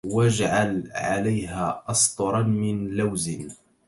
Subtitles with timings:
[0.09, 3.29] واجعل عليها أسطُراً من لوزِ